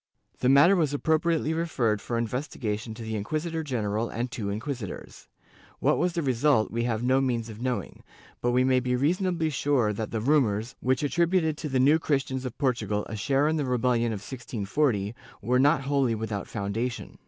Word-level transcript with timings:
The 0.39 0.49
matter 0.49 0.75
was 0.75 0.95
appropriately 0.95 1.53
referred 1.53 2.01
for 2.01 2.17
investigation 2.17 2.95
to 2.95 3.03
the 3.03 3.15
inquisitor 3.15 3.61
general 3.61 4.09
and 4.09 4.31
two 4.31 4.49
inquisitors.^ 4.49 5.27
What 5.77 5.99
was 5.99 6.13
the 6.13 6.23
result, 6.23 6.71
we 6.71 6.85
have 6.85 7.03
no 7.03 7.21
means 7.21 7.49
of 7.49 7.61
knowing, 7.61 8.01
but 8.41 8.49
we 8.49 8.63
may 8.63 8.79
be 8.79 8.95
reasonably 8.95 9.51
sure 9.51 9.93
that 9.93 10.09
the 10.09 10.19
rumors, 10.19 10.73
which 10.79 11.03
attributed 11.03 11.55
to 11.59 11.69
the 11.69 11.79
New 11.79 11.99
Christians 11.99 12.45
of 12.45 12.57
Portugal 12.57 13.05
a 13.09 13.15
share 13.15 13.47
in 13.47 13.57
the 13.57 13.65
rebellion 13.65 14.11
of 14.11 14.21
1640, 14.21 15.13
were 15.39 15.59
not 15.59 15.81
wholly 15.81 16.15
without 16.15 16.47
foundation. 16.47 17.19